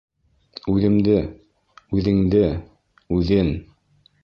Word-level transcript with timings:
Үҙемде, 0.75 1.17
үҙеңде, 1.99 2.43
үҙен 3.21 3.55